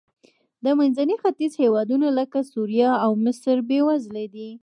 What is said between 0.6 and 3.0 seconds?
د منځني ختیځ هېوادونه لکه سوریه